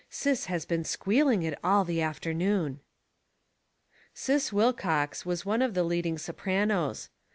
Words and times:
Sis 0.09 0.45
has 0.45 0.65
been 0.65 0.83
squeal 0.83 1.27
ing 1.27 1.43
it 1.43 1.59
all 1.63 1.83
the 1.85 2.01
afternoon." 2.01 2.79
Sis 4.15 4.51
Wilcox 4.51 5.27
was 5.27 5.45
one 5.45 5.61
of 5.61 5.75
the 5.75 5.83
leading 5.83 6.17
sopranos. 6.17 7.11